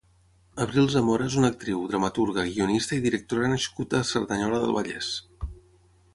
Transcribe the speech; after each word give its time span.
Abril 0.63 0.87
Zamora 0.93 1.27
és 1.31 1.35
un 1.41 1.49
actriu, 1.49 1.83
dramaturga, 1.91 2.47
guionista 2.55 2.99
i 2.99 3.05
directora 3.05 3.53
nascut 3.53 3.95
a 4.01 4.05
Cerdanyola 4.15 4.65
del 4.65 4.77
Vallès. 4.81 5.13